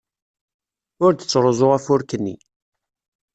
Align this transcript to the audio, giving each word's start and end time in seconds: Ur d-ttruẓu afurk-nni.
Ur 1.03 1.11
d-ttruẓu 1.13 1.69
afurk-nni. 1.77 2.35